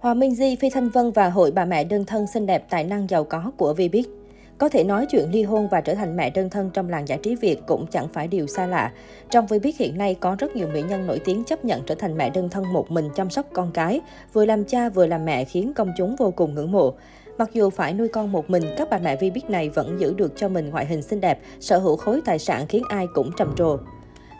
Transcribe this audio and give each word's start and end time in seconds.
Hòa 0.00 0.14
Minh 0.14 0.34
Di, 0.34 0.56
Phi 0.56 0.70
Thanh 0.70 0.88
Vân 0.88 1.10
và 1.10 1.30
hội 1.30 1.50
bà 1.50 1.64
mẹ 1.64 1.84
đơn 1.84 2.04
thân 2.04 2.26
xinh 2.26 2.46
đẹp 2.46 2.66
tài 2.70 2.84
năng 2.84 3.10
giàu 3.10 3.24
có 3.24 3.50
của 3.56 3.74
Vbiz. 3.74 4.02
Có 4.58 4.68
thể 4.68 4.84
nói 4.84 5.06
chuyện 5.10 5.30
ly 5.32 5.42
hôn 5.42 5.68
và 5.68 5.80
trở 5.80 5.94
thành 5.94 6.16
mẹ 6.16 6.30
đơn 6.30 6.50
thân 6.50 6.70
trong 6.74 6.88
làng 6.88 7.08
giải 7.08 7.18
trí 7.22 7.34
Việt 7.34 7.60
cũng 7.66 7.86
chẳng 7.86 8.08
phải 8.12 8.28
điều 8.28 8.46
xa 8.46 8.66
lạ. 8.66 8.92
Trong 9.30 9.46
Vbiz 9.46 9.72
hiện 9.78 9.98
nay 9.98 10.14
có 10.20 10.36
rất 10.38 10.56
nhiều 10.56 10.68
mỹ 10.68 10.82
nhân 10.82 11.06
nổi 11.06 11.20
tiếng 11.24 11.44
chấp 11.44 11.64
nhận 11.64 11.82
trở 11.86 11.94
thành 11.94 12.16
mẹ 12.16 12.30
đơn 12.30 12.48
thân 12.48 12.72
một 12.72 12.90
mình 12.90 13.08
chăm 13.16 13.30
sóc 13.30 13.46
con 13.52 13.70
cái, 13.74 14.00
vừa 14.32 14.44
làm 14.44 14.64
cha 14.64 14.88
vừa 14.88 15.06
làm 15.06 15.24
mẹ 15.24 15.44
khiến 15.44 15.72
công 15.74 15.92
chúng 15.96 16.16
vô 16.16 16.32
cùng 16.36 16.54
ngưỡng 16.54 16.72
mộ. 16.72 16.94
Mặc 17.38 17.50
dù 17.52 17.70
phải 17.70 17.94
nuôi 17.94 18.08
con 18.08 18.32
một 18.32 18.50
mình, 18.50 18.62
các 18.76 18.90
bà 18.90 18.98
mẹ 18.98 19.16
Vbiz 19.16 19.40
này 19.48 19.68
vẫn 19.68 20.00
giữ 20.00 20.14
được 20.14 20.32
cho 20.36 20.48
mình 20.48 20.70
ngoại 20.70 20.86
hình 20.86 21.02
xinh 21.02 21.20
đẹp, 21.20 21.40
sở 21.60 21.78
hữu 21.78 21.96
khối 21.96 22.20
tài 22.24 22.38
sản 22.38 22.66
khiến 22.66 22.82
ai 22.88 23.06
cũng 23.14 23.30
trầm 23.36 23.54
trồ. 23.56 23.76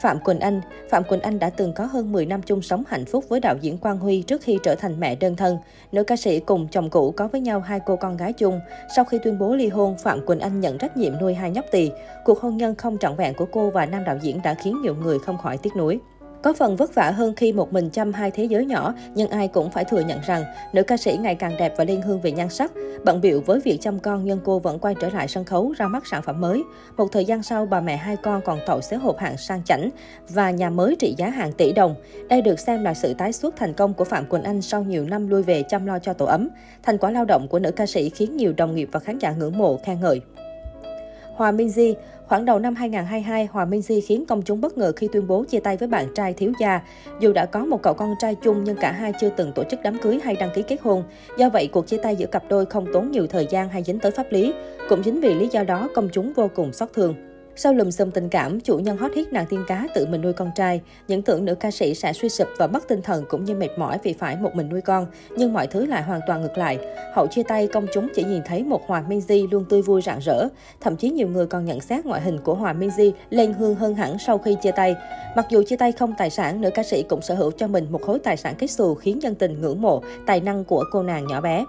Phạm 0.00 0.18
Quỳnh 0.20 0.40
Anh 0.40 0.60
Phạm 0.90 1.04
Quỳnh 1.04 1.20
Anh 1.20 1.38
đã 1.38 1.50
từng 1.50 1.72
có 1.72 1.84
hơn 1.84 2.12
10 2.12 2.26
năm 2.26 2.42
chung 2.42 2.62
sống 2.62 2.82
hạnh 2.88 3.04
phúc 3.04 3.24
với 3.28 3.40
đạo 3.40 3.56
diễn 3.60 3.78
Quang 3.78 3.98
Huy 3.98 4.22
trước 4.22 4.42
khi 4.42 4.58
trở 4.62 4.74
thành 4.74 5.00
mẹ 5.00 5.14
đơn 5.14 5.36
thân. 5.36 5.58
Nữ 5.92 6.04
ca 6.04 6.16
sĩ 6.16 6.40
cùng 6.40 6.68
chồng 6.68 6.90
cũ 6.90 7.10
có 7.16 7.28
với 7.28 7.40
nhau 7.40 7.60
hai 7.60 7.80
cô 7.86 7.96
con 7.96 8.16
gái 8.16 8.32
chung. 8.32 8.60
Sau 8.96 9.04
khi 9.04 9.18
tuyên 9.24 9.38
bố 9.38 9.54
ly 9.54 9.68
hôn, 9.68 9.96
Phạm 9.98 10.26
Quỳnh 10.26 10.40
Anh 10.40 10.60
nhận 10.60 10.78
trách 10.78 10.96
nhiệm 10.96 11.12
nuôi 11.20 11.34
hai 11.34 11.50
nhóc 11.50 11.64
tỳ. 11.72 11.90
Cuộc 12.24 12.40
hôn 12.40 12.56
nhân 12.56 12.74
không 12.74 12.98
trọn 12.98 13.16
vẹn 13.16 13.34
của 13.34 13.46
cô 13.52 13.70
và 13.70 13.86
nam 13.86 14.04
đạo 14.04 14.18
diễn 14.22 14.42
đã 14.42 14.54
khiến 14.54 14.82
nhiều 14.82 14.94
người 14.94 15.18
không 15.18 15.38
khỏi 15.38 15.58
tiếc 15.58 15.76
nuối. 15.76 15.98
Có 16.42 16.52
phần 16.52 16.76
vất 16.76 16.94
vả 16.94 17.10
hơn 17.10 17.34
khi 17.34 17.52
một 17.52 17.72
mình 17.72 17.90
chăm 17.90 18.12
hai 18.12 18.30
thế 18.30 18.44
giới 18.44 18.64
nhỏ, 18.64 18.94
nhưng 19.14 19.30
ai 19.30 19.48
cũng 19.48 19.70
phải 19.70 19.84
thừa 19.84 20.00
nhận 20.00 20.20
rằng 20.26 20.44
nữ 20.72 20.82
ca 20.82 20.96
sĩ 20.96 21.16
ngày 21.16 21.34
càng 21.34 21.56
đẹp 21.58 21.74
và 21.76 21.84
liên 21.84 22.02
hương 22.02 22.20
về 22.20 22.32
nhan 22.32 22.48
sắc. 22.48 22.72
Bận 23.04 23.20
biểu 23.20 23.40
với 23.40 23.60
việc 23.60 23.78
chăm 23.80 23.98
con 23.98 24.24
nhưng 24.24 24.40
cô 24.44 24.58
vẫn 24.58 24.78
quay 24.78 24.94
trở 25.00 25.08
lại 25.08 25.28
sân 25.28 25.44
khấu 25.44 25.72
ra 25.72 25.88
mắt 25.88 26.06
sản 26.06 26.22
phẩm 26.22 26.40
mới. 26.40 26.62
Một 26.96 27.06
thời 27.12 27.24
gian 27.24 27.42
sau, 27.42 27.66
bà 27.66 27.80
mẹ 27.80 27.96
hai 27.96 28.16
con 28.16 28.40
còn 28.44 28.58
tậu 28.66 28.80
xế 28.80 28.96
hộp 28.96 29.18
hàng 29.18 29.36
sang 29.36 29.62
chảnh 29.64 29.90
và 30.28 30.50
nhà 30.50 30.70
mới 30.70 30.96
trị 30.98 31.14
giá 31.18 31.28
hàng 31.28 31.52
tỷ 31.52 31.72
đồng. 31.72 31.94
Đây 32.28 32.42
được 32.42 32.60
xem 32.60 32.84
là 32.84 32.94
sự 32.94 33.14
tái 33.14 33.32
xuất 33.32 33.56
thành 33.56 33.74
công 33.74 33.94
của 33.94 34.04
Phạm 34.04 34.26
Quỳnh 34.26 34.42
Anh 34.42 34.62
sau 34.62 34.82
nhiều 34.82 35.04
năm 35.04 35.28
lui 35.28 35.42
về 35.42 35.62
chăm 35.62 35.86
lo 35.86 35.98
cho 35.98 36.12
tổ 36.12 36.26
ấm. 36.26 36.48
Thành 36.82 36.98
quả 36.98 37.10
lao 37.10 37.24
động 37.24 37.48
của 37.48 37.58
nữ 37.58 37.70
ca 37.70 37.86
sĩ 37.86 38.08
khiến 38.08 38.36
nhiều 38.36 38.52
đồng 38.56 38.74
nghiệp 38.74 38.88
và 38.92 39.00
khán 39.00 39.18
giả 39.18 39.32
ngưỡng 39.32 39.58
mộ 39.58 39.76
khen 39.84 40.00
ngợi. 40.00 40.20
Hòa 41.34 41.52
Minzy 41.52 41.94
Khoảng 42.28 42.44
đầu 42.44 42.58
năm 42.58 42.74
2022, 42.74 43.46
Hòa 43.46 43.64
minh 43.64 43.82
di 43.82 44.00
khiến 44.00 44.24
công 44.26 44.42
chúng 44.42 44.60
bất 44.60 44.78
ngờ 44.78 44.92
khi 44.96 45.08
tuyên 45.12 45.26
bố 45.26 45.44
chia 45.44 45.60
tay 45.60 45.76
với 45.76 45.88
bạn 45.88 46.06
trai 46.14 46.34
thiếu 46.34 46.52
gia. 46.60 46.80
Dù 47.20 47.32
đã 47.32 47.46
có 47.46 47.64
một 47.64 47.82
cậu 47.82 47.94
con 47.94 48.14
trai 48.18 48.34
chung 48.34 48.64
nhưng 48.64 48.76
cả 48.76 48.92
hai 48.92 49.12
chưa 49.20 49.28
từng 49.36 49.52
tổ 49.54 49.64
chức 49.70 49.80
đám 49.82 49.98
cưới 49.98 50.20
hay 50.24 50.36
đăng 50.36 50.50
ký 50.54 50.62
kết 50.62 50.76
hôn. 50.82 51.04
Do 51.38 51.48
vậy, 51.48 51.68
cuộc 51.72 51.86
chia 51.86 51.96
tay 51.96 52.16
giữa 52.16 52.26
cặp 52.26 52.42
đôi 52.48 52.66
không 52.66 52.86
tốn 52.92 53.10
nhiều 53.10 53.26
thời 53.26 53.46
gian 53.50 53.68
hay 53.68 53.82
dính 53.82 53.98
tới 53.98 54.10
pháp 54.10 54.26
lý. 54.30 54.52
Cũng 54.88 55.02
chính 55.02 55.20
vì 55.20 55.34
lý 55.34 55.48
do 55.52 55.62
đó, 55.62 55.88
công 55.94 56.08
chúng 56.12 56.32
vô 56.32 56.48
cùng 56.54 56.72
xót 56.72 56.88
thương. 56.94 57.27
Sau 57.60 57.72
lùm 57.72 57.90
xùm 57.90 58.10
tình 58.10 58.28
cảm, 58.28 58.60
chủ 58.60 58.78
nhân 58.78 58.96
hot 58.96 59.14
hit 59.14 59.32
nàng 59.32 59.46
tiên 59.46 59.64
cá 59.66 59.86
tự 59.94 60.06
mình 60.06 60.20
nuôi 60.20 60.32
con 60.32 60.50
trai. 60.54 60.80
Những 61.08 61.22
tưởng 61.22 61.44
nữ 61.44 61.54
ca 61.54 61.70
sĩ 61.70 61.94
sẽ 61.94 62.12
suy 62.12 62.28
sụp 62.28 62.48
và 62.58 62.66
mất 62.66 62.88
tinh 62.88 63.02
thần 63.02 63.24
cũng 63.28 63.44
như 63.44 63.54
mệt 63.54 63.68
mỏi 63.78 63.98
vì 64.02 64.12
phải 64.12 64.36
một 64.36 64.54
mình 64.54 64.68
nuôi 64.68 64.80
con. 64.80 65.06
Nhưng 65.36 65.52
mọi 65.52 65.66
thứ 65.66 65.86
lại 65.86 66.02
hoàn 66.02 66.20
toàn 66.26 66.42
ngược 66.42 66.58
lại. 66.58 66.78
Hậu 67.14 67.26
chia 67.26 67.42
tay, 67.42 67.66
công 67.66 67.86
chúng 67.92 68.08
chỉ 68.14 68.24
nhìn 68.24 68.42
thấy 68.44 68.64
một 68.64 68.86
Hòa 68.86 69.04
Minzy 69.08 69.48
luôn 69.50 69.64
tươi 69.68 69.82
vui 69.82 70.02
rạng 70.02 70.18
rỡ. 70.18 70.48
Thậm 70.80 70.96
chí 70.96 71.10
nhiều 71.10 71.28
người 71.28 71.46
còn 71.46 71.64
nhận 71.64 71.80
xét 71.80 72.06
ngoại 72.06 72.20
hình 72.20 72.38
của 72.38 72.54
Hòa 72.54 72.72
Minzy 72.72 73.12
lên 73.30 73.52
hương 73.52 73.74
hơn 73.74 73.94
hẳn 73.94 74.18
sau 74.18 74.38
khi 74.38 74.56
chia 74.62 74.72
tay. 74.72 74.96
Mặc 75.36 75.46
dù 75.50 75.62
chia 75.62 75.76
tay 75.76 75.92
không 75.92 76.14
tài 76.18 76.30
sản, 76.30 76.60
nữ 76.60 76.70
ca 76.70 76.82
sĩ 76.82 77.02
cũng 77.02 77.22
sở 77.22 77.34
hữu 77.34 77.50
cho 77.50 77.66
mình 77.66 77.86
một 77.90 78.02
khối 78.02 78.18
tài 78.18 78.36
sản 78.36 78.54
kết 78.58 78.70
xù 78.70 78.94
khiến 78.94 79.22
dân 79.22 79.34
tình 79.34 79.60
ngưỡng 79.60 79.82
mộ 79.82 80.02
tài 80.26 80.40
năng 80.40 80.64
của 80.64 80.84
cô 80.92 81.02
nàng 81.02 81.26
nhỏ 81.26 81.40
bé. 81.40 81.64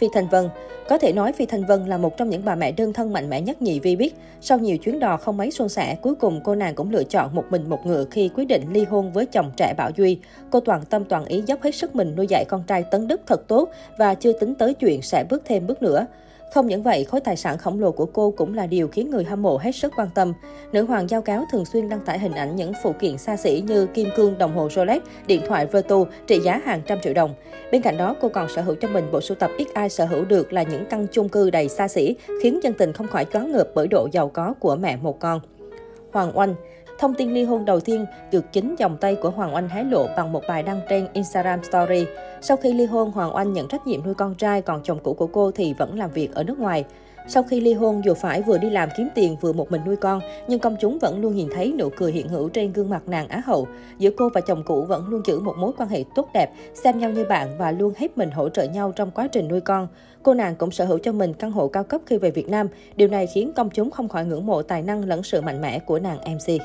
Phi 0.00 0.08
Thanh 0.12 0.28
Vân 0.28 0.48
có 0.88 0.98
thể 0.98 1.12
nói 1.12 1.32
Phi 1.32 1.46
Thanh 1.46 1.66
Vân 1.66 1.86
là 1.86 1.96
một 1.98 2.16
trong 2.16 2.30
những 2.30 2.44
bà 2.44 2.54
mẹ 2.54 2.72
đơn 2.72 2.92
thân 2.92 3.12
mạnh 3.12 3.30
mẽ 3.30 3.40
nhất 3.40 3.62
nhì 3.62 3.80
Vi 3.80 3.96
biết. 3.96 4.14
Sau 4.40 4.58
nhiều 4.58 4.78
chuyến 4.78 5.00
đò 5.00 5.16
không 5.16 5.36
mấy 5.36 5.50
suôn 5.50 5.68
sẻ, 5.68 5.96
cuối 6.02 6.14
cùng 6.14 6.40
cô 6.44 6.54
nàng 6.54 6.74
cũng 6.74 6.90
lựa 6.90 7.04
chọn 7.04 7.34
một 7.34 7.44
mình 7.50 7.68
một 7.68 7.86
ngựa 7.86 8.04
khi 8.10 8.30
quyết 8.34 8.44
định 8.44 8.62
ly 8.72 8.84
hôn 8.84 9.12
với 9.12 9.26
chồng 9.26 9.50
trẻ 9.56 9.74
Bảo 9.76 9.90
Duy. 9.96 10.18
Cô 10.50 10.60
toàn 10.60 10.84
tâm 10.90 11.04
toàn 11.04 11.24
ý 11.24 11.42
dốc 11.46 11.62
hết 11.62 11.74
sức 11.74 11.94
mình 11.94 12.14
nuôi 12.16 12.26
dạy 12.26 12.44
con 12.48 12.62
trai 12.66 12.82
Tấn 12.82 13.08
Đức 13.08 13.20
thật 13.26 13.48
tốt 13.48 13.68
và 13.98 14.14
chưa 14.14 14.32
tính 14.32 14.54
tới 14.54 14.74
chuyện 14.74 15.02
sẽ 15.02 15.24
bước 15.30 15.42
thêm 15.44 15.66
bước 15.66 15.82
nữa. 15.82 16.06
Không 16.54 16.66
những 16.66 16.82
vậy, 16.82 17.04
khối 17.04 17.20
tài 17.20 17.36
sản 17.36 17.58
khổng 17.58 17.80
lồ 17.80 17.92
của 17.92 18.06
cô 18.06 18.30
cũng 18.30 18.54
là 18.54 18.66
điều 18.66 18.88
khiến 18.88 19.10
người 19.10 19.24
hâm 19.24 19.42
mộ 19.42 19.56
hết 19.56 19.72
sức 19.72 19.92
quan 19.96 20.08
tâm. 20.14 20.32
Nữ 20.72 20.84
hoàng 20.84 21.10
giao 21.10 21.22
cáo 21.22 21.44
thường 21.52 21.64
xuyên 21.64 21.88
đăng 21.88 22.00
tải 22.00 22.18
hình 22.18 22.32
ảnh 22.32 22.56
những 22.56 22.72
phụ 22.82 22.92
kiện 23.00 23.18
xa 23.18 23.36
xỉ 23.36 23.62
như 23.66 23.86
kim 23.86 24.08
cương, 24.16 24.38
đồng 24.38 24.56
hồ 24.56 24.68
Rolex, 24.70 25.02
điện 25.26 25.42
thoại 25.46 25.66
Vertu 25.66 26.06
trị 26.26 26.40
giá 26.44 26.60
hàng 26.64 26.82
trăm 26.86 27.00
triệu 27.00 27.14
đồng. 27.14 27.34
Bên 27.72 27.82
cạnh 27.82 27.96
đó, 27.96 28.16
cô 28.20 28.28
còn 28.28 28.48
sở 28.48 28.62
hữu 28.62 28.74
cho 28.74 28.88
mình 28.88 29.04
bộ 29.12 29.20
sưu 29.20 29.34
tập 29.34 29.50
ít 29.58 29.68
ai 29.74 29.88
sở 29.88 30.04
hữu 30.04 30.24
được 30.24 30.52
là 30.52 30.62
những 30.62 30.84
căn 30.90 31.06
chung 31.12 31.28
cư 31.28 31.50
đầy 31.50 31.68
xa 31.68 31.88
xỉ, 31.88 32.16
khiến 32.42 32.60
dân 32.62 32.72
tình 32.72 32.92
không 32.92 33.08
khỏi 33.08 33.26
choáng 33.32 33.52
ngợp 33.52 33.68
bởi 33.74 33.88
độ 33.88 34.08
giàu 34.12 34.28
có 34.28 34.54
của 34.60 34.76
mẹ 34.76 34.96
một 34.96 35.20
con. 35.20 35.40
Hoàng 36.12 36.38
Oanh 36.38 36.54
Thông 37.02 37.14
tin 37.14 37.34
ly 37.34 37.44
hôn 37.44 37.64
đầu 37.64 37.80
tiên 37.80 38.06
được 38.32 38.52
chính 38.52 38.74
dòng 38.78 38.96
tay 38.96 39.14
của 39.14 39.30
Hoàng 39.30 39.54
Oanh 39.54 39.68
hé 39.68 39.84
lộ 39.84 40.06
bằng 40.16 40.32
một 40.32 40.42
bài 40.48 40.62
đăng 40.62 40.80
trên 40.88 41.08
Instagram 41.12 41.64
Story. 41.64 42.06
Sau 42.40 42.56
khi 42.56 42.72
ly 42.72 42.86
hôn, 42.86 43.10
Hoàng 43.10 43.34
Oanh 43.36 43.52
nhận 43.52 43.68
trách 43.68 43.86
nhiệm 43.86 44.04
nuôi 44.04 44.14
con 44.14 44.34
trai, 44.34 44.62
còn 44.62 44.82
chồng 44.82 44.98
cũ 45.02 45.14
của 45.14 45.26
cô 45.26 45.50
thì 45.50 45.74
vẫn 45.74 45.98
làm 45.98 46.10
việc 46.10 46.34
ở 46.34 46.44
nước 46.44 46.58
ngoài. 46.58 46.84
Sau 47.28 47.42
khi 47.42 47.60
ly 47.60 47.74
hôn, 47.74 48.02
dù 48.04 48.14
phải 48.14 48.42
vừa 48.42 48.58
đi 48.58 48.70
làm 48.70 48.88
kiếm 48.96 49.08
tiền 49.14 49.36
vừa 49.40 49.52
một 49.52 49.70
mình 49.70 49.80
nuôi 49.86 49.96
con, 49.96 50.20
nhưng 50.48 50.58
công 50.58 50.76
chúng 50.80 50.98
vẫn 50.98 51.20
luôn 51.20 51.34
nhìn 51.34 51.48
thấy 51.54 51.74
nụ 51.78 51.88
cười 51.96 52.12
hiện 52.12 52.28
hữu 52.28 52.48
trên 52.48 52.72
gương 52.72 52.90
mặt 52.90 53.02
nàng 53.06 53.28
Á 53.28 53.42
hậu. 53.46 53.68
Giữa 53.98 54.10
cô 54.16 54.28
và 54.34 54.40
chồng 54.40 54.62
cũ 54.66 54.84
vẫn 54.84 55.08
luôn 55.08 55.22
giữ 55.26 55.40
một 55.40 55.54
mối 55.58 55.72
quan 55.78 55.88
hệ 55.88 56.04
tốt 56.14 56.28
đẹp, 56.34 56.50
xem 56.74 56.98
nhau 56.98 57.10
như 57.10 57.24
bạn 57.24 57.48
và 57.58 57.72
luôn 57.72 57.92
hết 57.96 58.18
mình 58.18 58.30
hỗ 58.30 58.48
trợ 58.48 58.64
nhau 58.64 58.92
trong 58.96 59.10
quá 59.10 59.28
trình 59.32 59.48
nuôi 59.48 59.60
con. 59.60 59.88
Cô 60.22 60.34
nàng 60.34 60.56
cũng 60.56 60.70
sở 60.70 60.84
hữu 60.84 60.98
cho 60.98 61.12
mình 61.12 61.34
căn 61.34 61.52
hộ 61.52 61.68
cao 61.68 61.84
cấp 61.84 62.00
khi 62.06 62.18
về 62.18 62.30
Việt 62.30 62.48
Nam. 62.48 62.68
Điều 62.96 63.08
này 63.08 63.26
khiến 63.26 63.52
công 63.56 63.70
chúng 63.70 63.90
không 63.90 64.08
khỏi 64.08 64.24
ngưỡng 64.24 64.46
mộ 64.46 64.62
tài 64.62 64.82
năng 64.82 65.04
lẫn 65.04 65.22
sự 65.22 65.40
mạnh 65.40 65.60
mẽ 65.60 65.78
của 65.78 65.98
nàng 65.98 66.18
MC. 66.34 66.62